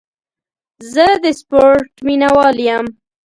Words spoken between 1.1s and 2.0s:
د سپورټ